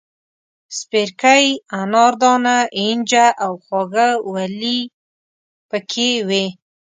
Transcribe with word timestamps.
سپیرکۍ، 0.77 1.45
اناردانه، 1.81 2.57
اینجه 2.79 3.25
او 3.43 3.51
خواږه 3.65 4.07
ولي 4.33 4.79
پکې 5.69 6.09
وې. 6.27 6.45